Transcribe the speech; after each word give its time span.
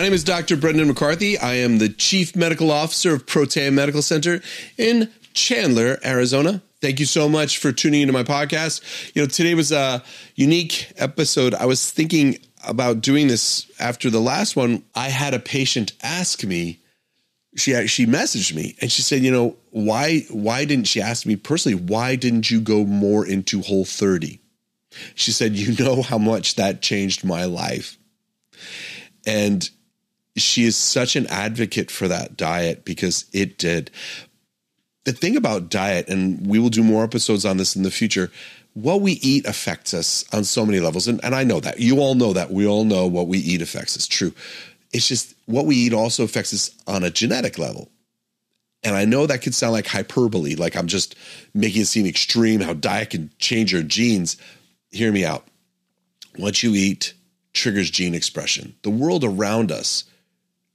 My 0.00 0.04
name 0.04 0.14
is 0.14 0.24
Dr. 0.24 0.56
Brendan 0.56 0.88
McCarthy. 0.88 1.36
I 1.36 1.56
am 1.56 1.76
the 1.76 1.90
Chief 1.90 2.34
Medical 2.34 2.70
Officer 2.70 3.12
of 3.12 3.26
Protea 3.26 3.70
Medical 3.70 4.00
Center 4.00 4.40
in 4.78 5.10
Chandler, 5.34 5.98
Arizona. 6.02 6.62
Thank 6.80 7.00
you 7.00 7.04
so 7.04 7.28
much 7.28 7.58
for 7.58 7.70
tuning 7.70 8.00
into 8.00 8.14
my 8.14 8.22
podcast. 8.22 8.80
You 9.14 9.20
know, 9.20 9.28
today 9.28 9.54
was 9.54 9.72
a 9.72 10.02
unique 10.36 10.90
episode. 10.96 11.52
I 11.52 11.66
was 11.66 11.90
thinking 11.90 12.38
about 12.66 13.02
doing 13.02 13.28
this 13.28 13.70
after 13.78 14.08
the 14.08 14.20
last 14.20 14.56
one. 14.56 14.84
I 14.94 15.10
had 15.10 15.34
a 15.34 15.38
patient 15.38 15.92
ask 16.02 16.44
me, 16.44 16.78
she 17.56 17.86
she 17.86 18.06
messaged 18.06 18.54
me 18.54 18.76
and 18.80 18.90
she 18.90 19.02
said, 19.02 19.20
you 19.20 19.30
know, 19.30 19.54
why 19.68 20.20
why 20.30 20.64
didn't 20.64 20.86
she 20.86 21.02
ask 21.02 21.26
me 21.26 21.36
personally, 21.36 21.78
why 21.78 22.16
didn't 22.16 22.50
you 22.50 22.62
go 22.62 22.86
more 22.86 23.26
into 23.26 23.60
whole 23.60 23.84
30? 23.84 24.40
She 25.14 25.30
said, 25.30 25.56
you 25.56 25.76
know 25.84 26.00
how 26.00 26.16
much 26.16 26.54
that 26.54 26.80
changed 26.80 27.22
my 27.22 27.44
life. 27.44 27.98
And 29.26 29.68
she 30.40 30.64
is 30.64 30.76
such 30.76 31.16
an 31.16 31.26
advocate 31.28 31.90
for 31.90 32.08
that 32.08 32.36
diet 32.36 32.84
because 32.84 33.26
it 33.32 33.58
did. 33.58 33.90
The 35.04 35.12
thing 35.12 35.36
about 35.36 35.70
diet, 35.70 36.08
and 36.08 36.46
we 36.46 36.58
will 36.58 36.68
do 36.68 36.82
more 36.82 37.04
episodes 37.04 37.44
on 37.44 37.56
this 37.56 37.74
in 37.74 37.82
the 37.82 37.90
future, 37.90 38.30
what 38.74 39.00
we 39.00 39.12
eat 39.12 39.46
affects 39.46 39.94
us 39.94 40.24
on 40.32 40.44
so 40.44 40.64
many 40.64 40.80
levels. 40.80 41.08
And, 41.08 41.22
and 41.24 41.34
I 41.34 41.44
know 41.44 41.60
that. 41.60 41.80
You 41.80 41.98
all 41.98 42.14
know 42.14 42.32
that. 42.32 42.52
We 42.52 42.66
all 42.66 42.84
know 42.84 43.06
what 43.06 43.26
we 43.26 43.38
eat 43.38 43.62
affects 43.62 43.96
us. 43.96 44.06
True. 44.06 44.32
It's 44.92 45.08
just 45.08 45.34
what 45.46 45.66
we 45.66 45.76
eat 45.76 45.92
also 45.92 46.24
affects 46.24 46.52
us 46.52 46.70
on 46.86 47.02
a 47.02 47.10
genetic 47.10 47.58
level. 47.58 47.90
And 48.82 48.96
I 48.96 49.04
know 49.04 49.26
that 49.26 49.42
could 49.42 49.54
sound 49.54 49.72
like 49.72 49.86
hyperbole, 49.86 50.54
like 50.54 50.76
I'm 50.76 50.86
just 50.86 51.14
making 51.52 51.82
it 51.82 51.86
seem 51.86 52.06
extreme 52.06 52.60
how 52.60 52.72
diet 52.72 53.10
can 53.10 53.30
change 53.38 53.72
your 53.72 53.82
genes. 53.82 54.36
Hear 54.90 55.12
me 55.12 55.24
out. 55.24 55.46
What 56.36 56.62
you 56.62 56.74
eat 56.74 57.12
triggers 57.52 57.90
gene 57.90 58.14
expression. 58.14 58.74
The 58.82 58.90
world 58.90 59.24
around 59.24 59.70
us 59.70 60.04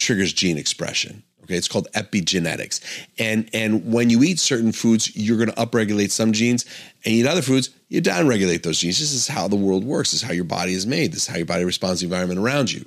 triggers 0.05 0.31
gene 0.31 0.57
expression. 0.57 1.23
Okay, 1.43 1.55
it's 1.55 1.67
called 1.67 1.87
epigenetics. 1.93 2.81
And 3.19 3.49
and 3.53 3.91
when 3.91 4.09
you 4.09 4.23
eat 4.23 4.39
certain 4.39 4.71
foods, 4.71 5.15
you're 5.15 5.37
going 5.37 5.49
to 5.49 5.55
upregulate 5.55 6.11
some 6.11 6.31
genes, 6.31 6.65
and 7.03 7.13
eat 7.13 7.27
other 7.27 7.43
foods, 7.43 7.69
you 7.89 8.01
downregulate 8.01 8.63
those 8.63 8.79
genes. 8.79 8.99
This 8.99 9.13
is 9.13 9.27
how 9.27 9.47
the 9.47 9.55
world 9.55 9.83
works. 9.83 10.11
This 10.11 10.21
is 10.21 10.27
how 10.27 10.33
your 10.33 10.43
body 10.43 10.73
is 10.73 10.87
made. 10.87 11.11
This 11.11 11.23
is 11.23 11.27
how 11.27 11.37
your 11.37 11.45
body 11.45 11.63
responds 11.63 11.99
to 11.99 12.07
the 12.07 12.13
environment 12.13 12.39
around 12.39 12.71
you. 12.71 12.85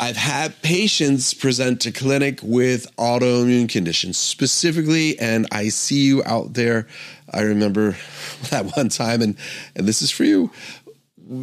I've 0.00 0.16
had 0.16 0.60
patients 0.62 1.34
present 1.34 1.80
to 1.80 1.90
clinic 1.90 2.38
with 2.42 2.94
autoimmune 2.96 3.68
conditions 3.68 4.16
specifically, 4.16 5.18
and 5.18 5.46
I 5.50 5.70
see 5.70 6.04
you 6.04 6.22
out 6.24 6.54
there. 6.54 6.86
I 7.32 7.40
remember 7.42 7.96
that 8.50 8.76
one 8.76 8.90
time, 8.90 9.22
and 9.22 9.36
and 9.74 9.88
this 9.88 10.02
is 10.02 10.10
for 10.10 10.24
you. 10.24 10.50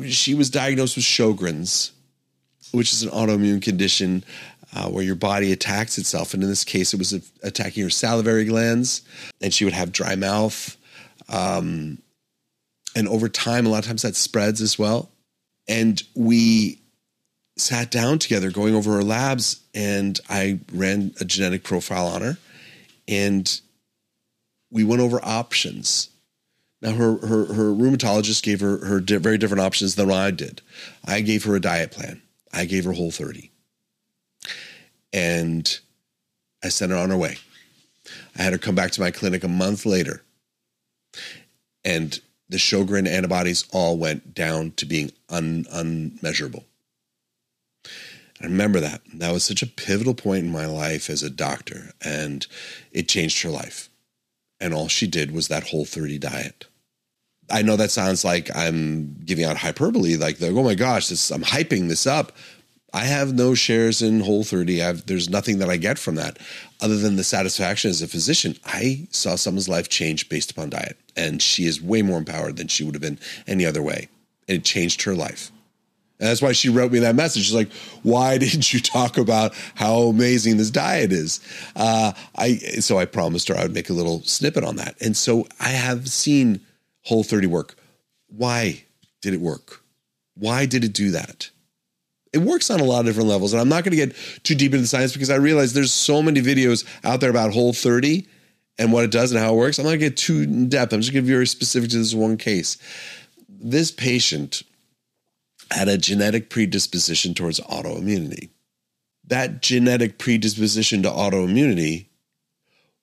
She 0.08 0.36
was 0.36 0.50
diagnosed 0.50 0.96
with 0.96 1.06
Sjogren's, 1.06 1.92
which 2.72 2.94
is 2.94 3.04
an 3.04 3.10
autoimmune 3.10 3.62
condition 3.62 4.24
uh, 4.76 4.90
where 4.90 5.04
your 5.04 5.16
body 5.16 5.54
attacks 5.54 5.98
itself. 5.98 6.34
And 6.34 6.44
in 6.44 6.50
this 6.50 6.66
case, 6.66 6.94
it 6.94 6.98
was 6.98 7.14
attacking 7.42 7.84
her 7.84 7.90
salivary 7.90 8.46
glands, 8.46 9.02
and 9.42 9.54
she 9.54 9.64
would 9.64 9.74
have 9.74 9.92
dry 9.92 10.16
mouth. 10.16 10.76
Um, 11.30 12.00
and 12.94 13.08
over 13.08 13.30
time, 13.30 13.66
a 13.66 13.70
lot 13.70 13.80
of 13.80 13.86
times 13.86 14.02
that 14.02 14.16
spreads 14.16 14.62
as 14.62 14.78
well. 14.78 15.10
And 15.68 16.04
we 16.14 16.82
sat 17.58 17.90
down 17.90 18.20
together 18.20 18.52
going 18.52 18.76
over 18.76 18.92
her 18.94 19.04
labs, 19.04 19.62
and 19.74 20.20
I 20.30 20.60
ran 20.74 21.14
a 21.22 21.26
genetic 21.26 21.64
profile 21.64 22.08
on 22.08 22.22
her, 22.22 22.38
and 23.08 23.62
we 24.70 24.84
went 24.84 25.02
over 25.02 25.24
options. 25.24 26.10
Now, 26.82 26.92
her, 26.92 27.18
her, 27.26 27.46
her 27.46 27.72
rheumatologist 27.72 28.44
gave 28.44 28.60
her, 28.60 28.86
her 28.86 29.00
very 29.00 29.38
different 29.38 29.62
options 29.62 29.96
than 29.96 30.12
I 30.12 30.32
did. 30.32 30.62
I 31.06 31.22
gave 31.22 31.46
her 31.46 31.56
a 31.56 31.62
diet 31.62 31.92
plan. 31.92 32.22
I 32.52 32.66
gave 32.66 32.84
her 32.84 32.92
Whole 32.92 33.12
30 33.12 33.52
and 35.16 35.80
I 36.62 36.68
sent 36.68 36.92
her 36.92 36.98
on 36.98 37.10
her 37.10 37.18
way. 37.18 37.38
I 38.38 38.44
had 38.44 38.54
her 38.54 38.60
come 38.60 38.76
back 38.76 38.92
to 38.92 39.02
my 39.02 39.10
clinic 39.10 39.44
a 39.44 39.48
month 39.48 39.86
later, 39.86 40.22
and 41.84 42.20
the 42.50 42.58
Sjogren 42.58 43.08
antibodies 43.08 43.66
all 43.72 43.98
went 43.98 44.36
down 44.36 44.72
to 44.74 44.86
being 44.86 45.12
un, 45.30 45.66
unmeasurable. 45.72 46.66
I 48.42 48.44
remember 48.44 48.82
that. 48.82 49.02
That 49.14 49.32
was 49.32 49.46
such 49.46 49.64
a 49.64 49.68
pivotal 49.68 50.14
point 50.14 50.44
in 50.44 50.52
my 50.52 50.66
life 50.66 51.10
as 51.10 51.24
a 51.24 51.30
doctor, 51.30 51.94
and 52.04 52.46
it 52.92 53.08
changed 53.08 53.42
her 53.44 53.50
life. 53.50 53.90
And 54.60 54.74
all 54.74 54.90
she 54.90 55.08
did 55.08 55.32
was 55.32 55.48
that 55.48 55.68
whole 55.68 55.86
30 55.86 56.20
diet. 56.20 56.66
I 57.50 57.62
know 57.62 57.78
that 57.78 57.92
sounds 57.92 58.26
like 58.26 58.56
I'm 58.56 59.16
giving 59.24 59.46
out 59.46 59.58
hyperbole, 59.58 60.18
like, 60.18 60.42
oh 60.42 60.64
my 60.64 60.76
gosh, 60.76 61.08
this, 61.08 61.32
I'm 61.32 61.44
hyping 61.44 61.88
this 61.88 62.06
up. 62.06 62.34
I 62.96 63.04
have 63.04 63.34
no 63.34 63.56
shares 63.56 64.02
in 64.02 64.22
Whole 64.22 64.46
30. 64.46 64.82
I've, 64.82 65.06
there's 65.06 65.30
nothing 65.30 65.60
that 65.60 65.70
I 65.70 65.76
get 65.76 66.00
from 66.00 66.16
that 66.16 66.40
other 66.80 66.96
than 66.96 67.18
the 67.18 67.26
satisfaction 67.26 67.90
as 67.90 68.02
a 68.02 68.08
physician. 68.08 68.56
I 68.64 69.10
saw 69.12 69.36
someone's 69.36 69.68
life 69.68 69.90
change 69.90 70.30
based 70.30 70.50
upon 70.50 70.70
diet, 70.70 70.98
and 71.14 71.42
she 71.42 71.66
is 71.66 71.82
way 71.82 72.02
more 72.02 72.18
empowered 72.18 72.56
than 72.56 72.70
she 72.70 72.86
would 72.86 72.96
have 72.96 73.02
been 73.02 73.20
any 73.48 73.66
other 73.66 73.82
way. 73.82 74.08
And 74.48 74.60
it 74.60 74.64
changed 74.64 75.02
her 75.02 75.14
life. 75.14 75.52
And 76.22 76.30
that's 76.30 76.42
why 76.42 76.54
she 76.54 76.70
wrote 76.70 76.94
me 76.94 77.00
that 77.00 77.16
message. 77.16 77.44
She's 77.44 77.54
like, 77.54 77.74
"Why 78.04 78.38
didn't 78.44 78.74
you 78.74 78.80
talk 78.80 79.18
about 79.18 79.54
how 79.76 80.04
amazing 80.04 80.56
this 80.56 80.72
diet 80.72 81.12
is?" 81.12 81.42
Uh, 81.76 82.14
I 82.38 82.56
so 82.80 82.98
I 82.98 83.04
promised 83.04 83.50
her 83.50 83.58
I 83.58 83.64
would 83.64 83.74
make 83.74 83.90
a 83.90 83.94
little 83.94 84.22
snippet 84.24 84.64
on 84.64 84.78
that. 84.78 84.96
And 85.02 85.18
so 85.18 85.48
I 85.60 85.70
have 85.70 86.08
seen 86.08 86.62
Whole 87.04 87.26
30 87.26 87.48
work. 87.48 87.76
Why 88.28 88.86
did 89.22 89.34
it 89.34 89.42
work? 89.42 89.82
Why 90.36 90.66
did 90.66 90.86
it 90.86 90.94
do 90.94 91.12
that? 91.12 91.50
It 92.36 92.42
works 92.42 92.70
on 92.70 92.82
a 92.82 92.84
lot 92.84 93.00
of 93.00 93.06
different 93.06 93.30
levels. 93.30 93.54
And 93.54 93.62
I'm 93.62 93.70
not 93.70 93.86
going 93.86 93.98
to 93.98 94.06
get 94.06 94.14
too 94.44 94.56
deep 94.56 94.74
into 94.74 94.82
the 94.82 94.88
science 94.88 95.14
because 95.14 95.30
I 95.30 95.36
realize 95.36 95.72
there's 95.72 95.94
so 95.94 96.22
many 96.22 96.42
videos 96.42 96.86
out 97.06 97.22
there 97.22 97.30
about 97.30 97.54
Whole 97.54 97.72
30 97.72 98.28
and 98.78 98.92
what 98.92 99.06
it 99.06 99.12
does 99.12 99.32
and 99.32 99.40
how 99.40 99.54
it 99.54 99.58
works. 99.58 99.80
I'm 99.80 99.86
not 99.86 99.92
going 99.92 100.02
to 100.02 100.10
get 100.10 100.18
too 100.18 100.42
in 100.42 100.68
depth. 100.68 100.92
I'm 100.92 101.00
just 101.00 101.14
going 101.14 101.24
to 101.24 101.28
be 101.28 101.34
very 101.34 101.48
specific 101.48 101.92
to 101.92 101.98
this 101.98 102.14
one 102.14 102.36
case. 102.36 102.78
This 103.48 103.90
patient 103.90 104.64
had 105.72 105.88
a 105.88 105.98
genetic 105.98 106.50
predisposition 106.50 107.34
towards 107.34 107.62
autoimmunity. 107.62 108.50
That 109.28 109.62
genetic 109.62 110.18
predisposition 110.18 111.04
to 111.04 111.10
autoimmunity 111.10 112.08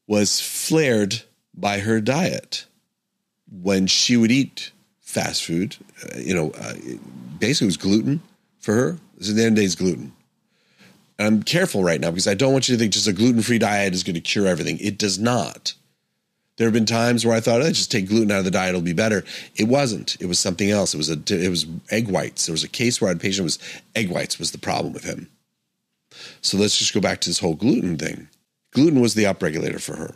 was 0.07 0.41
flared 0.41 1.23
by 1.55 1.79
her 1.79 2.03
diet. 2.03 2.67
When 3.51 3.87
she 3.87 4.19
would 4.19 4.31
eat 4.31 4.73
fast 5.01 5.43
food, 5.43 5.77
uh, 6.05 6.19
you 6.19 6.35
know, 6.35 6.51
uh, 6.51 6.75
basically 7.39 7.67
it 7.67 7.69
was 7.69 7.77
gluten 7.79 8.23
for 8.63 8.75
her 8.75 8.99
at 9.31 9.37
the 9.37 9.45
end 9.45 9.57
day, 9.57 9.65
it's 9.65 9.75
gluten. 9.75 10.13
And 11.19 11.29
I'm 11.29 11.43
careful 11.43 11.85
right 11.85 12.01
now 12.01 12.11
because 12.11 12.27
I 12.27 12.35
don't 12.35 12.53
want 12.53 12.69
you 12.69 12.75
to 12.75 12.79
think 12.79 12.93
just 12.93 13.07
a 13.07 13.13
gluten 13.13 13.43
free 13.43 13.59
diet 13.59 13.95
is 13.95 14.03
going 14.03 14.15
to 14.15 14.21
cure 14.21 14.47
everything. 14.47 14.79
It 14.79 14.99
does 14.99 15.19
not. 15.19 15.75
There 16.57 16.67
have 16.67 16.75
been 16.75 16.87
times 16.87 17.25
where 17.25 17.35
I 17.35 17.41
thought, 17.41 17.63
oh, 17.63 17.69
just 17.69 17.91
take 17.91 18.09
gluten 18.09 18.31
out 18.31 18.41
of 18.41 18.45
the 18.45 18.51
diet, 18.51 18.71
it'll 18.71 18.83
be 18.83 18.93
better. 18.93 19.25
It 19.57 19.65
wasn't. 19.65 20.17
It 20.21 20.27
was 20.27 20.39
something 20.39 20.71
else. 20.71 20.95
It 20.95 20.99
was 20.99 21.11
a 21.11 21.19
it 21.29 21.49
was 21.49 21.67
egg 21.91 22.09
whites. 22.09 22.47
There 22.47 22.53
was 22.53 22.65
a 22.65 22.69
case 22.69 23.01
where 23.01 23.09
I 23.09 23.13
had 23.13 23.17
a 23.17 23.21
patient 23.21 23.45
was 23.45 23.59
egg 23.95 24.11
whites 24.11 24.39
was 24.39 24.51
the 24.51 24.59
problem 24.59 24.93
with 24.93 25.05
him. 25.05 25.29
So 26.43 26.59
let's 26.59 26.79
just 26.79 26.93
go 26.93 27.01
back 27.01 27.21
to 27.23 27.31
this 27.31 27.39
whole 27.39 27.55
gluten 27.55 27.97
thing. 27.97 28.29
Gluten 28.73 29.01
was 29.01 29.15
the 29.15 29.25
upregulator 29.25 29.81
for 29.81 29.97
her. 29.97 30.15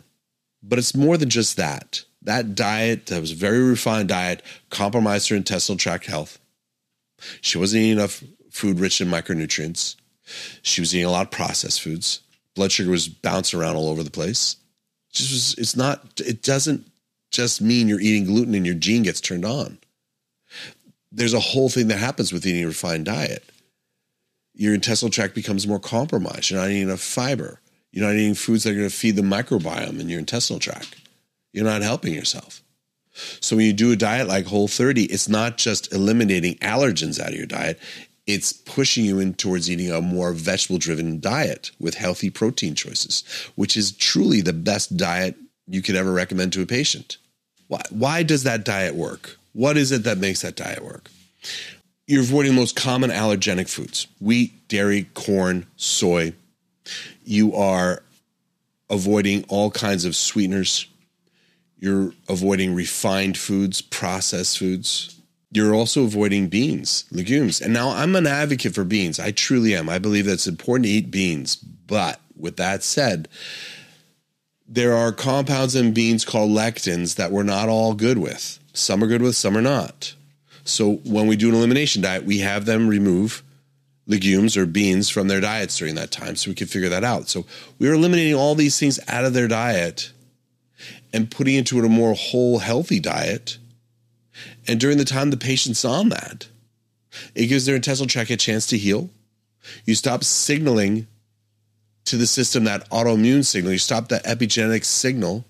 But 0.61 0.79
it's 0.79 0.95
more 0.95 1.17
than 1.17 1.29
just 1.29 1.57
that. 1.57 2.03
That 2.21 2.55
diet, 2.55 3.07
that 3.07 3.21
was 3.21 3.31
a 3.31 3.35
very 3.35 3.61
refined 3.61 4.09
diet, 4.09 4.41
compromised 4.69 5.29
her 5.29 5.35
intestinal 5.35 5.77
tract 5.77 6.05
health. 6.05 6.39
She 7.41 7.57
wasn't 7.57 7.83
eating 7.83 7.97
enough 7.97 8.23
food 8.57 8.79
rich 8.79 8.99
in 8.99 9.07
micronutrients. 9.07 9.95
She 10.61 10.81
was 10.81 10.93
eating 10.93 11.05
a 11.05 11.11
lot 11.11 11.25
of 11.25 11.31
processed 11.31 11.81
foods. 11.81 12.21
Blood 12.55 12.71
sugar 12.71 12.89
was 12.89 13.07
bouncing 13.07 13.59
around 13.59 13.75
all 13.75 13.89
over 13.89 14.03
the 14.03 14.11
place. 14.11 14.57
Just 15.11 15.31
was, 15.31 15.55
it's 15.57 15.75
not, 15.75 16.19
it 16.19 16.41
doesn't 16.41 16.89
just 17.31 17.61
mean 17.61 17.87
you're 17.87 17.99
eating 17.99 18.25
gluten 18.25 18.55
and 18.55 18.65
your 18.65 18.75
gene 18.75 19.03
gets 19.03 19.21
turned 19.21 19.45
on. 19.45 19.77
There's 21.11 21.33
a 21.33 21.39
whole 21.39 21.69
thing 21.69 21.87
that 21.87 21.99
happens 21.99 22.33
with 22.33 22.45
eating 22.45 22.63
a 22.63 22.67
refined 22.67 23.05
diet. 23.05 23.43
Your 24.53 24.73
intestinal 24.73 25.11
tract 25.11 25.35
becomes 25.35 25.67
more 25.67 25.79
compromised. 25.79 26.49
You're 26.49 26.59
not 26.59 26.69
eating 26.69 26.83
enough 26.83 26.99
fiber. 26.99 27.61
You're 27.91 28.05
not 28.05 28.15
eating 28.15 28.33
foods 28.33 28.63
that 28.63 28.71
are 28.71 28.75
going 28.75 28.89
to 28.89 28.95
feed 28.95 29.15
the 29.15 29.21
microbiome 29.21 29.99
in 29.99 30.09
your 30.09 30.19
intestinal 30.19 30.59
tract. 30.59 30.95
You're 31.53 31.65
not 31.65 31.83
helping 31.83 32.13
yourself. 32.13 32.61
So 33.39 33.55
when 33.55 33.65
you 33.65 33.73
do 33.73 33.91
a 33.91 33.95
diet 33.95 34.27
like 34.27 34.45
Whole 34.45 34.67
30, 34.67 35.05
it's 35.05 35.27
not 35.27 35.57
just 35.57 35.91
eliminating 35.93 36.55
allergens 36.55 37.19
out 37.19 37.29
of 37.29 37.35
your 37.35 37.47
diet, 37.47 37.79
it's 38.27 38.51
pushing 38.51 39.05
you 39.05 39.19
in 39.19 39.33
towards 39.33 39.71
eating 39.71 39.89
a 39.89 40.01
more 40.01 40.33
vegetable 40.33 40.77
driven 40.77 41.19
diet 41.19 41.71
with 41.79 41.95
healthy 41.95 42.29
protein 42.29 42.75
choices, 42.75 43.23
which 43.55 43.77
is 43.77 43.93
truly 43.93 44.41
the 44.41 44.53
best 44.53 44.97
diet 44.97 45.35
you 45.65 45.81
could 45.81 45.95
ever 45.95 46.11
recommend 46.11 46.51
to 46.53 46.61
a 46.61 46.65
patient. 46.65 47.17
Why, 47.67 47.81
why 47.89 48.23
does 48.23 48.43
that 48.43 48.65
diet 48.65 48.95
work? 48.95 49.37
What 49.53 49.77
is 49.77 49.91
it 49.91 50.03
that 50.03 50.17
makes 50.17 50.41
that 50.41 50.57
diet 50.57 50.83
work? 50.83 51.09
You're 52.05 52.21
avoiding 52.21 52.53
the 52.53 52.59
most 52.59 52.75
common 52.75 53.09
allergenic 53.09 53.69
foods 53.69 54.07
wheat, 54.19 54.67
dairy, 54.67 55.09
corn, 55.13 55.65
soy. 55.77 56.33
You 57.23 57.55
are 57.55 58.03
avoiding 58.89 59.45
all 59.47 59.71
kinds 59.71 60.05
of 60.05 60.15
sweeteners. 60.15 60.87
You're 61.79 62.13
avoiding 62.27 62.75
refined 62.75 63.37
foods, 63.37 63.81
processed 63.81 64.57
foods 64.57 65.16
You're 65.51 65.73
also 65.73 66.03
avoiding 66.03 66.49
beans, 66.49 67.05
legumes. 67.11 67.61
And 67.61 67.73
now 67.73 67.89
I'm 67.89 68.15
an 68.15 68.27
advocate 68.27 68.75
for 68.75 68.83
beans. 68.83 69.19
I 69.19 69.31
truly 69.31 69.75
am. 69.75 69.87
I 69.87 69.97
believe 69.97 70.25
that 70.25 70.33
it's 70.33 70.47
important 70.47 70.85
to 70.85 70.91
eat 70.91 71.09
beans. 71.09 71.55
But 71.55 72.19
with 72.35 72.57
that 72.57 72.83
said, 72.83 73.29
there 74.67 74.93
are 74.93 75.13
compounds 75.13 75.75
in 75.75 75.93
beans 75.93 76.25
called 76.25 76.51
lectins 76.51 77.15
that 77.15 77.31
we're 77.31 77.43
not 77.43 77.69
all 77.69 77.93
good 77.93 78.17
with. 78.17 78.59
Some 78.73 79.03
are 79.03 79.07
good 79.07 79.21
with, 79.21 79.35
some 79.35 79.57
are 79.57 79.61
not. 79.61 80.13
So 80.65 80.95
when 81.05 81.27
we 81.27 81.37
do 81.37 81.49
an 81.49 81.55
elimination 81.55 82.01
diet, 82.01 82.25
we 82.25 82.39
have 82.39 82.65
them 82.65 82.89
remove 82.89 83.41
legumes 84.05 84.57
or 84.57 84.65
beans 84.65 85.09
from 85.09 85.27
their 85.27 85.41
diets 85.41 85.77
during 85.77 85.95
that 85.95 86.11
time 86.11 86.35
so 86.35 86.51
we 86.51 86.55
can 86.55 86.67
figure 86.67 86.89
that 86.89 87.03
out. 87.03 87.29
So 87.29 87.45
we 87.79 87.89
are 87.89 87.93
eliminating 87.93 88.35
all 88.35 88.55
these 88.55 88.77
things 88.77 88.99
out 89.07 89.25
of 89.25 89.33
their 89.33 89.47
diet 89.47 90.11
and 91.13 91.31
putting 91.31 91.55
into 91.55 91.79
it 91.79 91.85
a 91.85 91.89
more 91.89 92.13
whole, 92.13 92.59
healthy 92.59 92.99
diet. 92.99 93.57
And 94.67 94.79
during 94.79 94.97
the 94.97 95.05
time 95.05 95.29
the 95.29 95.37
patient's 95.37 95.85
on 95.85 96.09
that, 96.09 96.47
it 97.33 97.47
gives 97.47 97.65
their 97.65 97.75
intestinal 97.75 98.09
tract 98.09 98.29
a 98.29 98.37
chance 98.37 98.65
to 98.67 98.77
heal. 98.77 99.09
You 99.85 99.95
stop 99.95 100.23
signaling 100.23 101.07
to 102.05 102.17
the 102.17 102.27
system 102.27 102.63
that 102.65 102.89
autoimmune 102.89 103.45
signal, 103.45 103.73
you 103.73 103.77
stop 103.77 104.07
that 104.09 104.23
epigenetic 104.25 104.85
signal, 104.85 105.45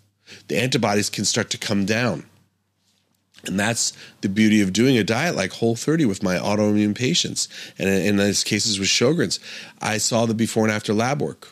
the 0.48 0.58
antibodies 0.58 1.10
can 1.10 1.26
start 1.26 1.50
to 1.52 1.58
come 1.58 1.86
down. 1.86 2.26
And 3.46 3.60
that's 3.60 3.94
the 4.22 4.30
beauty 4.30 4.62
of 4.62 4.74
doing 4.74 4.98
a 4.98 5.04
diet 5.04 5.36
like 5.36 5.54
Whole 5.54 5.76
30 5.76 6.06
with 6.06 6.24
my 6.24 6.38
autoimmune 6.38 6.96
patients. 6.96 7.48
And 7.78 7.88
in 7.88 8.18
these 8.18 8.44
cases 8.44 8.80
with 8.80 8.88
Sjogren's, 8.88 9.40
I 9.80 10.00
saw 10.00 10.26
the 10.26 10.34
before 10.34 10.66
and 10.66 10.74
after 10.74 10.94
lab 10.94 11.22
work, 11.22 11.50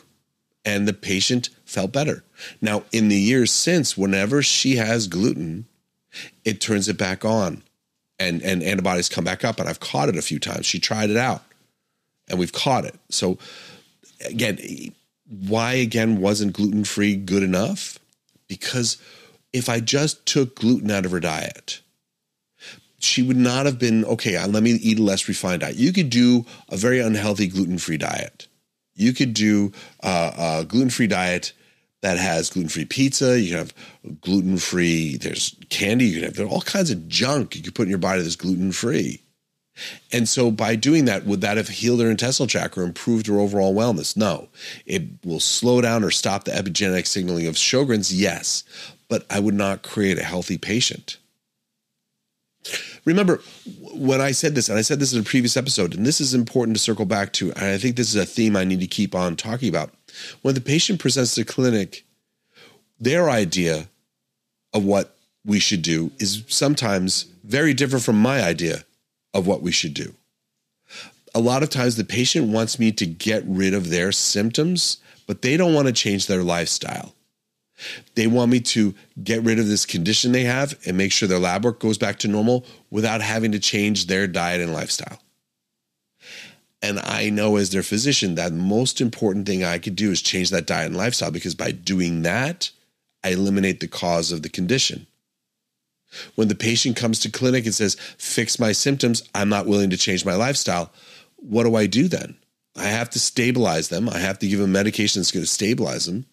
and 0.64 0.86
the 0.86 0.92
patient 0.92 1.48
felt 1.64 1.92
better. 1.92 2.24
Now, 2.60 2.82
in 2.92 3.08
the 3.08 3.16
years 3.16 3.52
since, 3.52 3.96
whenever 3.96 4.42
she 4.42 4.76
has 4.76 5.06
gluten, 5.06 5.66
it 6.44 6.60
turns 6.60 6.88
it 6.88 6.98
back 6.98 7.24
on 7.24 7.62
and, 8.18 8.42
and 8.42 8.62
antibodies 8.62 9.08
come 9.08 9.24
back 9.24 9.44
up. 9.44 9.60
And 9.60 9.68
I've 9.68 9.80
caught 9.80 10.08
it 10.08 10.16
a 10.16 10.22
few 10.22 10.38
times. 10.38 10.66
She 10.66 10.78
tried 10.78 11.10
it 11.10 11.16
out 11.16 11.42
and 12.28 12.38
we've 12.38 12.52
caught 12.52 12.84
it. 12.84 12.94
So, 13.10 13.38
again, 14.28 14.58
why 15.28 15.74
again 15.74 16.20
wasn't 16.20 16.52
gluten 16.52 16.84
free 16.84 17.16
good 17.16 17.42
enough? 17.42 17.98
Because 18.48 18.98
if 19.52 19.68
I 19.68 19.80
just 19.80 20.26
took 20.26 20.56
gluten 20.56 20.90
out 20.90 21.04
of 21.04 21.12
her 21.12 21.20
diet, 21.20 21.80
she 22.98 23.22
would 23.22 23.36
not 23.36 23.66
have 23.66 23.78
been 23.78 24.04
okay. 24.04 24.36
Uh, 24.36 24.48
let 24.48 24.62
me 24.62 24.72
eat 24.72 24.98
a 24.98 25.02
less 25.02 25.28
refined 25.28 25.60
diet. 25.60 25.76
You 25.76 25.92
could 25.92 26.10
do 26.10 26.46
a 26.68 26.76
very 26.76 27.00
unhealthy 27.00 27.46
gluten 27.46 27.78
free 27.78 27.98
diet. 27.98 28.46
You 28.94 29.12
could 29.12 29.34
do 29.34 29.72
uh, 30.02 30.32
uh, 30.36 30.58
a 30.60 30.64
gluten 30.64 30.90
free 30.90 31.06
diet 31.06 31.52
that 32.06 32.18
has 32.18 32.50
gluten 32.50 32.68
free 32.68 32.84
pizza. 32.84 33.40
You 33.40 33.48
can 33.48 33.58
have 33.58 33.74
gluten 34.20 34.58
free. 34.58 35.16
There's 35.16 35.56
candy. 35.70 36.04
You 36.04 36.14
can 36.14 36.24
have 36.26 36.36
there 36.36 36.46
all 36.46 36.60
kinds 36.60 36.92
of 36.92 37.08
junk 37.08 37.56
you 37.56 37.62
can 37.62 37.72
put 37.72 37.82
in 37.82 37.90
your 37.90 37.98
body 37.98 38.22
that's 38.22 38.36
gluten 38.36 38.70
free. 38.70 39.22
And 40.12 40.28
so 40.28 40.52
by 40.52 40.76
doing 40.76 41.06
that, 41.06 41.26
would 41.26 41.40
that 41.40 41.56
have 41.56 41.68
healed 41.68 42.00
her 42.00 42.08
intestinal 42.08 42.46
tract 42.46 42.78
or 42.78 42.84
improved 42.84 43.26
her 43.26 43.40
overall 43.40 43.74
wellness? 43.74 44.16
No. 44.16 44.48
It 44.86 45.02
will 45.24 45.40
slow 45.40 45.80
down 45.80 46.04
or 46.04 46.12
stop 46.12 46.44
the 46.44 46.52
epigenetic 46.52 47.08
signaling 47.08 47.48
of 47.48 47.56
Sjogren's, 47.56 48.14
yes, 48.14 48.62
but 49.08 49.26
I 49.28 49.40
would 49.40 49.54
not 49.54 49.82
create 49.82 50.16
a 50.16 50.24
healthy 50.24 50.58
patient. 50.58 51.18
Remember 53.04 53.40
when 53.92 54.20
I 54.20 54.30
said 54.30 54.54
this, 54.54 54.68
and 54.68 54.78
I 54.78 54.82
said 54.82 55.00
this 55.00 55.12
in 55.12 55.20
a 55.20 55.24
previous 55.24 55.56
episode, 55.56 55.94
and 55.94 56.06
this 56.06 56.20
is 56.20 56.34
important 56.34 56.76
to 56.76 56.82
circle 56.82 57.04
back 57.04 57.32
to, 57.34 57.52
and 57.52 57.64
I 57.64 57.78
think 57.78 57.96
this 57.96 58.08
is 58.08 58.16
a 58.16 58.26
theme 58.26 58.54
I 58.54 58.64
need 58.64 58.80
to 58.80 58.86
keep 58.86 59.12
on 59.14 59.34
talking 59.34 59.68
about. 59.68 59.92
When 60.42 60.54
the 60.54 60.60
patient 60.60 61.00
presents 61.00 61.34
to 61.34 61.44
clinic, 61.44 62.04
their 62.98 63.28
idea 63.30 63.88
of 64.72 64.84
what 64.84 65.16
we 65.44 65.60
should 65.60 65.82
do 65.82 66.10
is 66.18 66.42
sometimes 66.48 67.26
very 67.44 67.74
different 67.74 68.04
from 68.04 68.20
my 68.20 68.42
idea 68.42 68.84
of 69.32 69.46
what 69.46 69.62
we 69.62 69.72
should 69.72 69.94
do. 69.94 70.14
A 71.34 71.40
lot 71.40 71.62
of 71.62 71.70
times 71.70 71.96
the 71.96 72.04
patient 72.04 72.48
wants 72.48 72.78
me 72.78 72.90
to 72.92 73.06
get 73.06 73.44
rid 73.46 73.74
of 73.74 73.90
their 73.90 74.10
symptoms, 74.10 74.98
but 75.26 75.42
they 75.42 75.56
don't 75.56 75.74
want 75.74 75.86
to 75.86 75.92
change 75.92 76.26
their 76.26 76.42
lifestyle. 76.42 77.14
They 78.14 78.26
want 78.26 78.50
me 78.50 78.60
to 78.60 78.94
get 79.22 79.42
rid 79.42 79.58
of 79.58 79.68
this 79.68 79.84
condition 79.84 80.32
they 80.32 80.44
have 80.44 80.78
and 80.86 80.96
make 80.96 81.12
sure 81.12 81.28
their 81.28 81.38
lab 81.38 81.64
work 81.64 81.78
goes 81.78 81.98
back 81.98 82.18
to 82.20 82.28
normal 82.28 82.64
without 82.90 83.20
having 83.20 83.52
to 83.52 83.58
change 83.58 84.06
their 84.06 84.26
diet 84.26 84.62
and 84.62 84.72
lifestyle. 84.72 85.20
And 86.82 87.00
I 87.00 87.30
know 87.30 87.56
as 87.56 87.70
their 87.70 87.82
physician 87.82 88.34
that 88.34 88.52
most 88.52 89.00
important 89.00 89.46
thing 89.46 89.64
I 89.64 89.78
could 89.78 89.96
do 89.96 90.10
is 90.10 90.20
change 90.20 90.50
that 90.50 90.66
diet 90.66 90.86
and 90.86 90.96
lifestyle 90.96 91.30
because 91.30 91.54
by 91.54 91.70
doing 91.70 92.22
that, 92.22 92.70
I 93.24 93.30
eliminate 93.30 93.80
the 93.80 93.88
cause 93.88 94.30
of 94.30 94.42
the 94.42 94.48
condition. 94.48 95.06
When 96.34 96.48
the 96.48 96.54
patient 96.54 96.96
comes 96.96 97.18
to 97.20 97.30
clinic 97.30 97.64
and 97.64 97.74
says, 97.74 97.96
fix 98.18 98.58
my 98.58 98.72
symptoms, 98.72 99.28
I'm 99.34 99.48
not 99.48 99.66
willing 99.66 99.90
to 99.90 99.96
change 99.96 100.24
my 100.24 100.34
lifestyle, 100.34 100.92
what 101.36 101.64
do 101.64 101.74
I 101.74 101.86
do 101.86 102.08
then? 102.08 102.36
I 102.76 102.84
have 102.84 103.10
to 103.10 103.20
stabilize 103.20 103.88
them. 103.88 104.08
I 104.08 104.18
have 104.18 104.38
to 104.40 104.48
give 104.48 104.60
them 104.60 104.72
medication 104.72 105.20
that's 105.20 105.32
going 105.32 105.44
to 105.44 105.50
stabilize 105.50 106.06
them. 106.06 106.26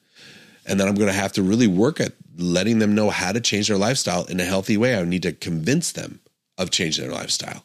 And 0.65 0.79
then 0.79 0.87
I'm 0.87 0.95
going 0.95 1.07
to 1.07 1.13
have 1.13 1.33
to 1.33 1.43
really 1.43 1.67
work 1.67 1.99
at 1.99 2.13
letting 2.37 2.79
them 2.79 2.95
know 2.95 3.09
how 3.09 3.31
to 3.31 3.41
change 3.41 3.67
their 3.67 3.77
lifestyle 3.77 4.25
in 4.25 4.39
a 4.39 4.45
healthy 4.45 4.77
way. 4.77 4.95
I 4.95 5.03
need 5.03 5.23
to 5.23 5.31
convince 5.31 5.91
them 5.91 6.19
of 6.57 6.69
changing 6.69 7.05
their 7.05 7.13
lifestyle. 7.13 7.63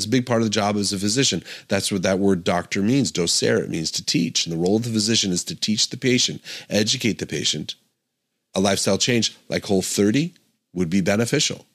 It's 0.00 0.06
a 0.06 0.10
big 0.10 0.26
part 0.26 0.40
of 0.40 0.46
the 0.46 0.50
job 0.50 0.76
as 0.76 0.92
a 0.92 0.98
physician. 0.98 1.42
That's 1.68 1.92
what 1.92 2.02
that 2.02 2.18
word 2.18 2.44
doctor 2.44 2.82
means. 2.82 3.12
Docere, 3.12 3.62
it 3.62 3.70
means 3.70 3.90
to 3.92 4.04
teach. 4.04 4.46
And 4.46 4.52
the 4.52 4.58
role 4.58 4.76
of 4.76 4.84
the 4.84 4.90
physician 4.90 5.32
is 5.32 5.44
to 5.44 5.54
teach 5.54 5.90
the 5.90 5.96
patient, 5.96 6.42
educate 6.68 7.18
the 7.18 7.26
patient. 7.26 7.74
A 8.54 8.60
lifestyle 8.60 8.98
change 8.98 9.36
like 9.48 9.66
Whole 9.66 9.82
30 9.82 10.34
would 10.72 10.90
be 10.90 11.00
beneficial. 11.00 11.66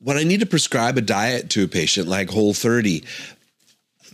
When 0.00 0.16
I 0.16 0.24
need 0.24 0.40
to 0.40 0.46
prescribe 0.46 0.98
a 0.98 1.02
diet 1.02 1.50
to 1.50 1.64
a 1.64 1.68
patient 1.68 2.08
like 2.08 2.30
Whole 2.30 2.54
30, 2.54 3.04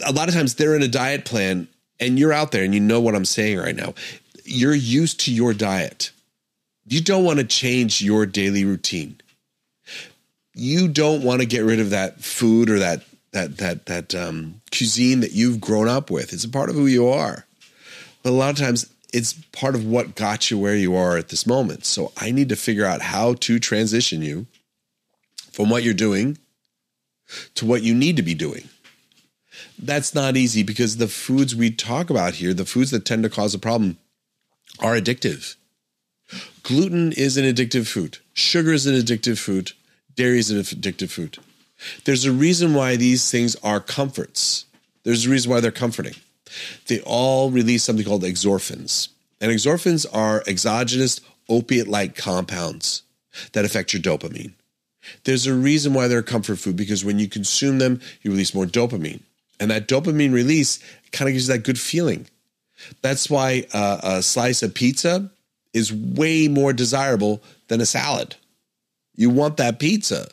a 0.05 0.12
lot 0.12 0.29
of 0.29 0.34
times 0.34 0.55
they're 0.55 0.76
in 0.76 0.82
a 0.82 0.88
diet 0.88 1.25
plan 1.25 1.69
and 1.99 2.19
you're 2.19 2.32
out 2.32 2.52
there 2.52 2.62
and 2.62 2.75
you 2.75 2.81
know 2.81 3.00
what 3.00 3.14
I'm 3.14 3.25
saying 3.25 3.58
right 3.58 3.75
now 3.75 3.94
you're 4.49 4.75
used 4.75 5.20
to 5.20 5.32
your 5.32 5.52
diet. 5.52 6.11
You 6.87 7.02
don't 7.02 7.25
want 7.25 7.38
to 7.38 7.44
change 7.44 8.00
your 8.00 8.26
daily 8.26 8.64
routine. 8.64 9.20
You 10.55 10.88
don't 10.88 11.23
want 11.23 11.41
to 11.41 11.46
get 11.46 11.64
rid 11.64 11.81
of 11.81 11.91
that 11.91 12.20
food 12.20 12.70
or 12.70 12.79
that 12.79 13.02
that 13.33 13.59
that 13.59 13.87
that 13.87 14.15
um, 14.15 14.61
cuisine 14.71 15.21
that 15.21 15.33
you've 15.33 15.61
grown 15.61 15.89
up 15.89 16.11
with. 16.11 16.33
It's 16.33 16.45
a 16.45 16.49
part 16.49 16.71
of 16.71 16.77
who 16.77 16.87
you 16.87 17.09
are. 17.09 17.47
But 18.23 18.31
a 18.31 18.32
lot 18.32 18.51
of 18.51 18.56
times 18.56 18.93
it's 19.13 19.35
part 19.53 19.75
of 19.75 19.87
what 19.87 20.15
got 20.15 20.51
you 20.51 20.58
where 20.58 20.77
you 20.77 20.94
are 20.94 21.17
at 21.17 21.29
this 21.29 21.47
moment. 21.47 21.85
So 21.85 22.13
I 22.17 22.31
need 22.31 22.49
to 22.51 22.56
figure 22.56 22.85
out 22.85 23.01
how 23.01 23.35
to 23.35 23.58
transition 23.58 24.23
you 24.23 24.47
from 25.53 25.70
what 25.70 25.82
you're 25.82 25.94
doing 25.94 26.39
to 27.55 27.67
what 27.67 27.82
you 27.82 27.94
need 27.94 28.17
to 28.17 28.23
be 28.23 28.35
doing. 28.35 28.69
That's 29.79 30.15
not 30.15 30.37
easy 30.37 30.63
because 30.63 30.97
the 30.97 31.08
foods 31.08 31.55
we 31.55 31.70
talk 31.70 32.11
about 32.11 32.35
here, 32.35 32.55
the 32.55 32.65
foods 32.65 32.91
that 32.91 33.05
tend 33.05 33.23
to 33.23 33.31
cause 33.31 33.55
a 33.55 33.58
problem, 33.58 33.99
are 34.81 34.94
addictive. 34.94 35.56
Gluten 36.63 37.13
is 37.13 37.37
an 37.37 37.44
addictive 37.44 37.87
food. 37.87 38.19
Sugar 38.35 38.73
is 38.73 38.87
an 38.87 38.94
addictive 38.94 39.39
food. 39.39 39.73
Dairy 40.15 40.39
is 40.39 40.51
an 40.51 40.58
addictive 40.58 41.11
food. 41.11 41.39
There's 42.05 42.25
a 42.25 42.32
reason 42.32 42.75
why 42.75 42.97
these 42.97 43.31
things 43.31 43.56
are 43.63 43.81
comforts. 43.81 44.67
There's 45.05 45.27
a 45.27 45.31
reason 45.31 45.51
why 45.51 45.61
they're 45.61 45.70
comforting. 45.70 46.15
They 46.87 47.01
all 47.01 47.51
release 47.51 47.85
something 47.85 48.05
called 48.05 48.23
exorphins. 48.23 49.08
And 49.41 49.53
exorphins 49.53 50.06
are 50.13 50.43
exogenous 50.47 51.20
opiate 51.49 51.89
like 51.89 52.17
compounds 52.17 53.03
that 53.53 53.65
affect 53.65 53.93
your 53.93 54.03
dopamine. 54.03 54.53
There's 55.25 55.47
a 55.47 55.55
reason 55.55 55.94
why 55.94 56.08
they're 56.08 56.23
comfort 56.23 56.58
food 56.58 56.77
because 56.77 57.05
when 57.05 57.19
you 57.19 57.29
consume 57.29 57.79
them, 57.79 58.01
you 58.23 58.31
release 58.31 58.55
more 58.55 58.67
dopamine. 58.67 59.20
And 59.61 59.70
that 59.70 59.89
dopamine 59.89 60.32
release 60.32 60.79
kind 61.13 61.29
of 61.29 61.35
gives 61.35 61.49
you 61.49 61.55
that 61.55 61.65
good 61.65 61.79
feeling. 61.79 62.27
That's 63.03 63.29
why 63.31 63.67
uh, 63.73 64.01
a 64.03 64.23
slice 64.23 64.63
of 64.63 64.75
pizza 64.75 65.31
is 65.73 65.93
way 65.93 66.49
more 66.49 66.73
desirable 66.73 67.43
than 67.69 67.81
a 67.81 67.87
salad. 67.87 68.37
You 69.15 69.31
want 69.31 69.56
that 69.56 69.79
pizza 69.79 70.29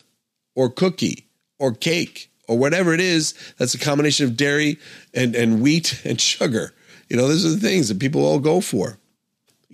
or 0.56 0.70
cookie 0.70 1.25
or 1.60 1.74
cake 1.74 2.32
or 2.48 2.58
whatever 2.58 2.94
it 2.94 3.00
is 3.00 3.34
that's 3.58 3.74
a 3.74 3.80
combination 3.80 4.26
of 4.26 4.38
dairy 4.38 4.78
and, 5.14 5.36
and 5.36 5.62
wheat 5.62 6.02
and 6.06 6.20
sugar. 6.20 6.74
You 7.10 7.18
know, 7.18 7.28
those 7.28 7.46
are 7.46 7.50
the 7.50 7.58
things 7.58 7.88
that 7.90 8.00
people 8.00 8.26
all 8.26 8.40
go 8.40 8.62
for. 8.62 8.98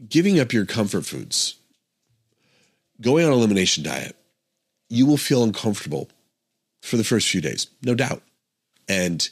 Giving 0.09 0.39
up 0.39 0.51
your 0.51 0.65
comfort 0.65 1.05
foods, 1.05 1.55
going 2.99 3.25
on 3.25 3.31
elimination 3.31 3.83
diet, 3.83 4.15
you 4.89 5.05
will 5.05 5.17
feel 5.17 5.43
uncomfortable 5.43 6.09
for 6.81 6.97
the 6.97 7.03
first 7.03 7.29
few 7.29 7.39
days, 7.39 7.67
no 7.83 7.93
doubt. 7.93 8.23
And 8.89 9.27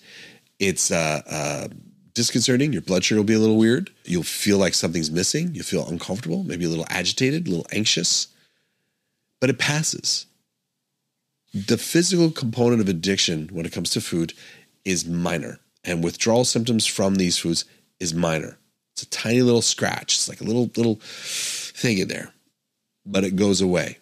it's 0.59 0.91
uh, 0.91 1.21
uh, 1.29 1.67
disconcerting. 2.13 2.71
Your 2.71 2.81
blood 2.81 3.03
sugar 3.03 3.19
will 3.19 3.25
be 3.25 3.33
a 3.33 3.39
little 3.39 3.57
weird. 3.57 3.89
You'll 4.05 4.23
feel 4.23 4.57
like 4.57 4.73
something's 4.73 5.11
missing. 5.11 5.53
You'll 5.53 5.65
feel 5.65 5.87
uncomfortable, 5.87 6.43
maybe 6.43 6.65
a 6.65 6.69
little 6.69 6.85
agitated, 6.89 7.47
a 7.47 7.49
little 7.49 7.67
anxious, 7.71 8.27
but 9.41 9.49
it 9.49 9.57
passes. 9.57 10.27
The 11.53 11.77
physical 11.77 12.29
component 12.29 12.81
of 12.81 12.89
addiction 12.89 13.49
when 13.51 13.65
it 13.65 13.71
comes 13.71 13.89
to 13.91 14.01
food 14.01 14.33
is 14.85 15.05
minor, 15.05 15.59
and 15.83 16.03
withdrawal 16.03 16.45
symptoms 16.45 16.85
from 16.85 17.15
these 17.15 17.37
foods 17.39 17.65
is 17.99 18.13
minor. 18.13 18.57
It's 18.93 19.03
a 19.03 19.09
tiny 19.09 19.41
little 19.41 19.61
scratch. 19.63 20.15
It's 20.15 20.29
like 20.29 20.41
a 20.41 20.43
little 20.43 20.69
little 20.75 20.99
thing 21.01 21.97
in 21.97 22.07
there, 22.07 22.33
but 23.05 23.23
it 23.23 23.35
goes 23.35 23.61
away. 23.61 23.97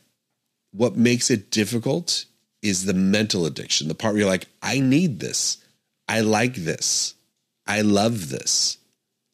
What 0.71 0.97
makes 0.97 1.31
it 1.31 1.49
difficult 1.49 2.25
is 2.61 2.85
the 2.85 2.93
mental 2.93 3.45
addiction, 3.45 3.87
the 3.87 3.95
part 3.95 4.13
where 4.13 4.21
you're 4.21 4.29
like, 4.29 4.47
I 4.61 4.79
need 4.79 5.19
this. 5.19 5.57
I 6.09 6.21
like 6.21 6.55
this. 6.55 7.13
I 7.65 7.81
love 7.81 8.29
this. 8.29 8.77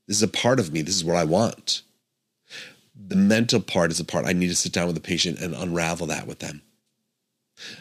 This 0.07 0.17
is 0.17 0.23
a 0.23 0.27
part 0.27 0.59
of 0.59 0.71
me. 0.71 0.81
This 0.81 0.95
is 0.95 1.03
what 1.03 1.15
I 1.15 1.23
want. 1.23 1.81
The 2.95 3.15
mental 3.15 3.59
part 3.59 3.91
is 3.91 3.97
the 3.97 4.03
part 4.03 4.25
I 4.25 4.33
need 4.33 4.49
to 4.49 4.55
sit 4.55 4.71
down 4.71 4.85
with 4.85 4.95
the 4.95 5.01
patient 5.01 5.39
and 5.39 5.55
unravel 5.55 6.07
that 6.07 6.27
with 6.27 6.39
them. 6.39 6.61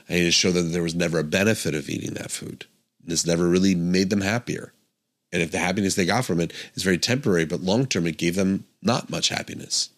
I 0.08 0.14
need 0.14 0.24
to 0.24 0.32
show 0.32 0.50
them 0.50 0.66
that 0.66 0.72
there 0.72 0.82
was 0.82 0.94
never 0.94 1.18
a 1.18 1.24
benefit 1.24 1.74
of 1.74 1.88
eating 1.88 2.14
that 2.14 2.30
food. 2.30 2.66
This 3.04 3.26
never 3.26 3.48
really 3.48 3.74
made 3.74 4.10
them 4.10 4.20
happier. 4.20 4.72
And 5.32 5.42
if 5.42 5.50
the 5.50 5.58
happiness 5.58 5.94
they 5.94 6.04
got 6.04 6.24
from 6.24 6.40
it 6.40 6.52
is 6.74 6.82
very 6.82 6.98
temporary, 6.98 7.46
but 7.46 7.62
long 7.62 7.86
term, 7.86 8.06
it 8.06 8.18
gave 8.18 8.36
them 8.36 8.66
not 8.82 9.10
much 9.10 9.28
happiness. 9.30 9.88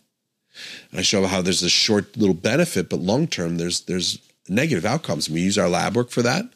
And 0.91 1.00
I 1.00 1.03
show 1.03 1.26
how 1.26 1.43
there's 1.43 1.62
a 1.62 1.69
short 1.69 2.17
little 2.17 2.35
benefit, 2.35 2.88
but 2.88 3.00
long 3.00 3.26
term, 3.26 3.57
there's 3.57 3.81
there's 3.83 4.21
negative 4.49 4.85
outcomes. 4.85 5.29
We 5.29 5.41
use 5.41 5.59
our 5.59 5.69
lab 5.69 5.97
work 5.97 6.11
for 6.11 6.23
that, 6.23 6.47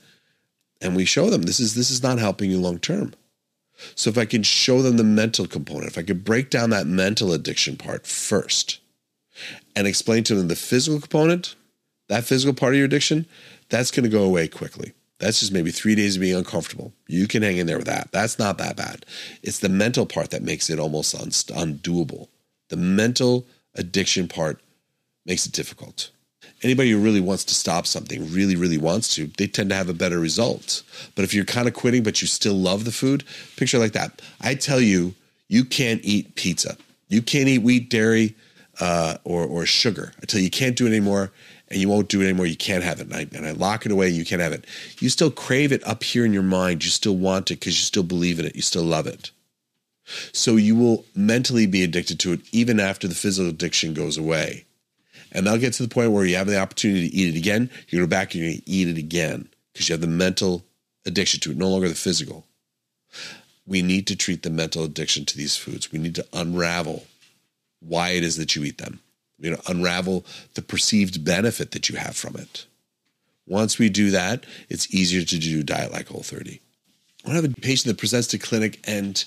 and 0.80 0.94
we 0.94 1.04
show 1.04 1.28
them 1.30 1.42
this 1.42 1.58
is 1.58 1.74
this 1.74 1.90
is 1.90 2.02
not 2.02 2.18
helping 2.18 2.50
you 2.50 2.58
long 2.58 2.78
term. 2.78 3.14
So 3.94 4.10
if 4.10 4.18
I 4.18 4.24
can 4.24 4.42
show 4.42 4.82
them 4.82 4.96
the 4.96 5.04
mental 5.04 5.46
component, 5.46 5.86
if 5.86 5.98
I 5.98 6.02
could 6.02 6.24
break 6.24 6.50
down 6.50 6.70
that 6.70 6.86
mental 6.86 7.32
addiction 7.32 7.76
part 7.76 8.06
first, 8.06 8.78
and 9.74 9.86
explain 9.86 10.24
to 10.24 10.34
them 10.34 10.48
the 10.48 10.56
physical 10.56 11.00
component, 11.00 11.54
that 12.08 12.24
physical 12.24 12.54
part 12.54 12.74
of 12.74 12.78
your 12.78 12.86
addiction, 12.86 13.26
that's 13.68 13.90
going 13.90 14.04
to 14.04 14.10
go 14.10 14.24
away 14.24 14.48
quickly. 14.48 14.92
That's 15.18 15.40
just 15.40 15.52
maybe 15.52 15.70
three 15.70 15.94
days 15.94 16.16
of 16.16 16.20
being 16.20 16.36
uncomfortable. 16.36 16.92
You 17.06 17.26
can 17.26 17.42
hang 17.42 17.56
in 17.56 17.66
there 17.66 17.78
with 17.78 17.86
that. 17.86 18.12
That's 18.12 18.38
not 18.38 18.58
that 18.58 18.76
bad. 18.76 19.04
It's 19.42 19.58
the 19.58 19.68
mental 19.68 20.06
part 20.06 20.30
that 20.30 20.42
makes 20.42 20.70
it 20.70 20.78
almost 20.78 21.14
undoable. 21.14 22.28
The 22.68 22.76
mental 22.76 23.46
addiction 23.74 24.28
part 24.28 24.60
makes 25.26 25.44
it 25.44 25.52
difficult. 25.52 26.10
Anybody 26.62 26.90
who 26.90 26.98
really 26.98 27.20
wants 27.20 27.44
to 27.44 27.54
stop 27.54 27.86
something, 27.86 28.32
really, 28.32 28.56
really 28.56 28.78
wants 28.78 29.14
to, 29.14 29.26
they 29.26 29.46
tend 29.46 29.70
to 29.70 29.76
have 29.76 29.88
a 29.88 29.94
better 29.94 30.18
result. 30.18 30.82
But 31.14 31.24
if 31.24 31.34
you're 31.34 31.44
kind 31.44 31.68
of 31.68 31.74
quitting, 31.74 32.02
but 32.02 32.20
you 32.20 32.28
still 32.28 32.54
love 32.54 32.84
the 32.84 32.92
food, 32.92 33.24
picture 33.56 33.78
like 33.78 33.92
that. 33.92 34.22
I 34.40 34.54
tell 34.54 34.80
you, 34.80 35.14
you 35.48 35.64
can't 35.64 36.00
eat 36.04 36.34
pizza. 36.34 36.76
You 37.08 37.22
can't 37.22 37.48
eat 37.48 37.62
wheat, 37.62 37.90
dairy, 37.90 38.36
uh, 38.80 39.18
or, 39.24 39.44
or 39.44 39.66
sugar. 39.66 40.12
I 40.22 40.26
tell 40.26 40.38
you, 40.38 40.44
you 40.44 40.50
can't 40.50 40.76
do 40.76 40.86
it 40.86 40.90
anymore 40.90 41.32
and 41.70 41.80
you 41.80 41.88
won't 41.88 42.08
do 42.08 42.20
it 42.20 42.24
anymore. 42.24 42.46
You 42.46 42.56
can't 42.56 42.84
have 42.84 43.00
it. 43.00 43.08
And 43.08 43.14
I, 43.14 43.26
and 43.36 43.46
I 43.46 43.50
lock 43.52 43.84
it 43.84 43.92
away. 43.92 44.08
You 44.08 44.24
can't 44.24 44.40
have 44.40 44.52
it. 44.52 44.64
You 45.00 45.08
still 45.08 45.30
crave 45.30 45.72
it 45.72 45.86
up 45.86 46.02
here 46.02 46.24
in 46.24 46.32
your 46.32 46.42
mind. 46.42 46.84
You 46.84 46.90
still 46.90 47.16
want 47.16 47.50
it 47.50 47.60
because 47.60 47.78
you 47.78 47.84
still 47.84 48.02
believe 48.02 48.38
in 48.38 48.46
it. 48.46 48.56
You 48.56 48.62
still 48.62 48.84
love 48.84 49.06
it. 49.06 49.30
So 50.32 50.56
you 50.56 50.74
will 50.74 51.04
mentally 51.14 51.66
be 51.66 51.82
addicted 51.82 52.18
to 52.20 52.32
it 52.32 52.40
even 52.52 52.80
after 52.80 53.06
the 53.06 53.14
physical 53.14 53.50
addiction 53.50 53.92
goes 53.92 54.16
away. 54.16 54.64
And 55.30 55.46
they'll 55.46 55.58
get 55.58 55.74
to 55.74 55.82
the 55.82 55.94
point 55.94 56.12
where 56.12 56.24
you 56.24 56.36
have 56.36 56.46
the 56.46 56.58
opportunity 56.58 57.10
to 57.10 57.14
eat 57.14 57.34
it 57.34 57.38
again. 57.38 57.70
You 57.88 58.00
go 58.00 58.06
back 58.06 58.32
and 58.32 58.42
you're 58.42 58.52
going 58.52 58.62
to 58.62 58.70
eat 58.70 58.88
it 58.88 58.96
again 58.96 59.48
because 59.72 59.88
you 59.88 59.92
have 59.92 60.00
the 60.00 60.06
mental 60.06 60.64
addiction 61.04 61.40
to 61.40 61.50
it, 61.50 61.58
no 61.58 61.68
longer 61.68 61.88
the 61.88 61.94
physical. 61.94 62.46
We 63.66 63.82
need 63.82 64.06
to 64.06 64.16
treat 64.16 64.42
the 64.42 64.50
mental 64.50 64.84
addiction 64.84 65.26
to 65.26 65.36
these 65.36 65.58
foods. 65.58 65.92
We 65.92 65.98
need 65.98 66.14
to 66.14 66.26
unravel 66.32 67.04
why 67.80 68.10
it 68.10 68.24
is 68.24 68.38
that 68.38 68.56
you 68.56 68.64
eat 68.64 68.78
them 68.78 69.00
you 69.38 69.50
know, 69.50 69.60
unravel 69.68 70.24
the 70.54 70.62
perceived 70.62 71.24
benefit 71.24 71.70
that 71.72 71.88
you 71.88 71.96
have 71.96 72.16
from 72.16 72.36
it. 72.36 72.66
Once 73.46 73.78
we 73.78 73.88
do 73.88 74.10
that, 74.10 74.44
it's 74.68 74.92
easier 74.94 75.22
to 75.22 75.38
do 75.38 75.62
diet 75.62 75.92
like 75.92 76.08
Whole 76.08 76.22
30. 76.22 76.60
I 77.26 77.30
have 77.30 77.44
a 77.44 77.48
patient 77.48 77.86
that 77.86 77.98
presents 77.98 78.28
to 78.28 78.38
clinic 78.38 78.80
and 78.86 79.24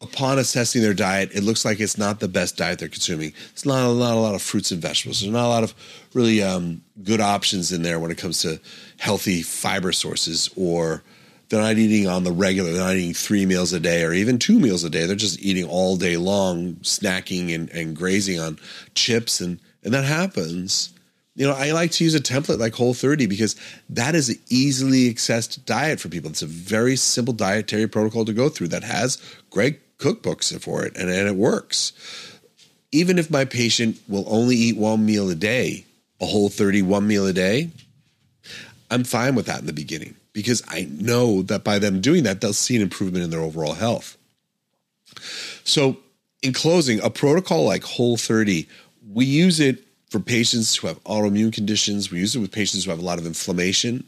upon 0.00 0.38
assessing 0.38 0.82
their 0.82 0.94
diet, 0.94 1.30
it 1.34 1.42
looks 1.42 1.64
like 1.64 1.78
it's 1.80 1.98
not 1.98 2.20
the 2.20 2.28
best 2.28 2.56
diet 2.56 2.78
they're 2.78 2.88
consuming. 2.88 3.32
It's 3.52 3.66
not 3.66 3.84
a 3.84 3.88
lot, 3.88 4.14
a 4.14 4.20
lot 4.20 4.34
of 4.34 4.42
fruits 4.42 4.70
and 4.70 4.80
vegetables. 4.80 5.20
There's 5.20 5.32
not 5.32 5.44
a 5.44 5.48
lot 5.48 5.62
of 5.62 5.74
really 6.14 6.42
um, 6.42 6.82
good 7.02 7.20
options 7.20 7.72
in 7.72 7.82
there 7.82 7.98
when 7.98 8.10
it 8.10 8.18
comes 8.18 8.40
to 8.42 8.60
healthy 8.98 9.42
fiber 9.42 9.92
sources 9.92 10.48
or 10.56 11.02
they're 11.50 11.60
not 11.60 11.78
eating 11.78 12.06
on 12.06 12.22
the 12.22 12.32
regular. 12.32 12.70
They're 12.70 12.86
not 12.86 12.94
eating 12.94 13.12
three 13.12 13.44
meals 13.44 13.72
a 13.72 13.80
day 13.80 14.04
or 14.04 14.12
even 14.12 14.38
two 14.38 14.60
meals 14.60 14.84
a 14.84 14.90
day. 14.90 15.04
They're 15.04 15.16
just 15.16 15.42
eating 15.42 15.64
all 15.64 15.96
day 15.96 16.16
long, 16.16 16.76
snacking 16.76 17.52
and, 17.52 17.68
and 17.70 17.94
grazing 17.94 18.38
on 18.38 18.58
chips. 18.94 19.40
And, 19.40 19.58
and 19.82 19.92
that 19.92 20.04
happens. 20.04 20.94
You 21.34 21.48
know, 21.48 21.54
I 21.54 21.72
like 21.72 21.90
to 21.92 22.04
use 22.04 22.14
a 22.14 22.20
template 22.20 22.60
like 22.60 22.74
Whole 22.74 22.94
30 22.94 23.26
because 23.26 23.56
that 23.88 24.14
is 24.14 24.28
an 24.28 24.36
easily 24.48 25.12
accessed 25.12 25.64
diet 25.64 25.98
for 25.98 26.08
people. 26.08 26.30
It's 26.30 26.42
a 26.42 26.46
very 26.46 26.94
simple 26.94 27.34
dietary 27.34 27.88
protocol 27.88 28.24
to 28.26 28.32
go 28.32 28.48
through 28.48 28.68
that 28.68 28.84
has 28.84 29.18
great 29.50 29.98
cookbooks 29.98 30.56
for 30.60 30.84
it 30.84 30.96
and, 30.96 31.10
and 31.10 31.28
it 31.28 31.34
works. 31.34 31.92
Even 32.92 33.18
if 33.18 33.28
my 33.28 33.44
patient 33.44 33.98
will 34.08 34.24
only 34.28 34.54
eat 34.54 34.76
one 34.76 35.04
meal 35.04 35.28
a 35.28 35.34
day, 35.34 35.84
a 36.20 36.26
Whole 36.26 36.48
30 36.48 36.82
one 36.82 37.08
meal 37.08 37.26
a 37.26 37.32
day, 37.32 37.70
I'm 38.88 39.02
fine 39.02 39.34
with 39.34 39.46
that 39.46 39.58
in 39.58 39.66
the 39.66 39.72
beginning 39.72 40.14
because 40.32 40.62
I 40.68 40.88
know 40.90 41.42
that 41.42 41.64
by 41.64 41.78
them 41.78 42.00
doing 42.00 42.24
that, 42.24 42.40
they'll 42.40 42.52
see 42.52 42.76
an 42.76 42.82
improvement 42.82 43.24
in 43.24 43.30
their 43.30 43.40
overall 43.40 43.74
health. 43.74 44.16
So, 45.64 45.98
in 46.42 46.52
closing, 46.52 47.00
a 47.02 47.10
protocol 47.10 47.64
like 47.64 47.82
Whole 47.82 48.16
30, 48.16 48.66
we 49.12 49.24
use 49.24 49.60
it 49.60 49.84
for 50.08 50.20
patients 50.20 50.76
who 50.76 50.86
have 50.86 51.02
autoimmune 51.04 51.52
conditions. 51.52 52.10
We 52.10 52.18
use 52.18 52.34
it 52.34 52.40
with 52.40 52.52
patients 52.52 52.84
who 52.84 52.90
have 52.90 52.98
a 52.98 53.04
lot 53.04 53.18
of 53.18 53.26
inflammation. 53.26 54.04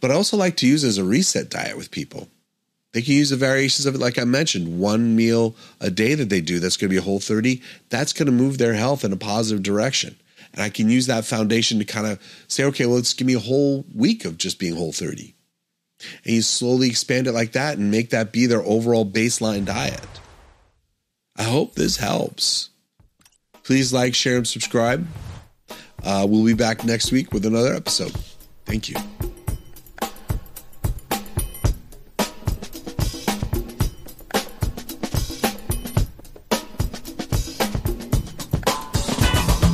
But 0.00 0.10
I 0.10 0.14
also 0.14 0.36
like 0.36 0.56
to 0.58 0.66
use 0.66 0.84
it 0.84 0.88
as 0.88 0.98
a 0.98 1.04
reset 1.04 1.50
diet 1.50 1.76
with 1.76 1.90
people. 1.90 2.28
They 2.92 3.02
can 3.02 3.14
use 3.14 3.30
the 3.30 3.36
variations 3.36 3.86
of 3.86 3.94
it, 3.94 4.00
like 4.00 4.18
I 4.18 4.24
mentioned, 4.24 4.80
one 4.80 5.14
meal 5.14 5.54
a 5.80 5.90
day 5.90 6.14
that 6.14 6.30
they 6.30 6.40
do 6.40 6.58
that's 6.58 6.76
going 6.76 6.88
to 6.88 6.94
be 6.94 6.98
a 6.98 7.02
whole 7.02 7.20
30. 7.20 7.60
That's 7.90 8.12
going 8.12 8.26
to 8.26 8.32
move 8.32 8.58
their 8.58 8.74
health 8.74 9.04
in 9.04 9.12
a 9.12 9.16
positive 9.16 9.62
direction. 9.62 10.16
And 10.58 10.64
I 10.64 10.70
can 10.70 10.90
use 10.90 11.06
that 11.06 11.24
foundation 11.24 11.78
to 11.78 11.84
kind 11.84 12.04
of 12.04 12.20
say, 12.48 12.64
okay, 12.64 12.84
well, 12.84 12.96
let's 12.96 13.14
give 13.14 13.28
me 13.28 13.34
a 13.34 13.38
whole 13.38 13.84
week 13.94 14.24
of 14.24 14.36
just 14.38 14.58
being 14.58 14.74
whole 14.74 14.92
30. 14.92 15.32
And 16.24 16.34
you 16.34 16.42
slowly 16.42 16.88
expand 16.88 17.28
it 17.28 17.32
like 17.32 17.52
that 17.52 17.78
and 17.78 17.92
make 17.92 18.10
that 18.10 18.32
be 18.32 18.46
their 18.46 18.62
overall 18.64 19.06
baseline 19.06 19.64
diet. 19.64 20.00
I 21.36 21.44
hope 21.44 21.76
this 21.76 21.98
helps. 21.98 22.70
Please 23.62 23.92
like, 23.92 24.16
share, 24.16 24.38
and 24.38 24.48
subscribe. 24.48 25.06
Uh, 26.02 26.26
we'll 26.28 26.44
be 26.44 26.54
back 26.54 26.84
next 26.84 27.12
week 27.12 27.32
with 27.32 27.46
another 27.46 27.72
episode. 27.72 28.12
Thank 28.64 28.88
you. 28.88 28.96